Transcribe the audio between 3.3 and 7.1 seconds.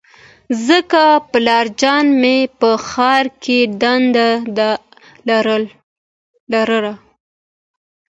کې دنده لرله